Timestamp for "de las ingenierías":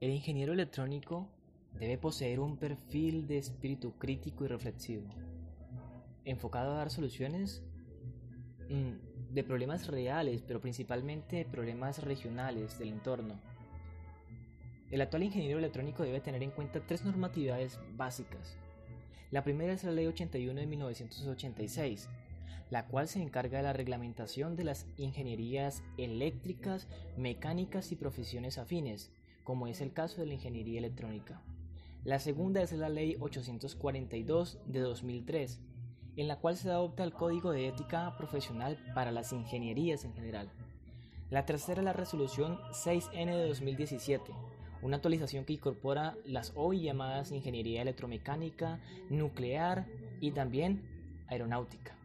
24.56-25.82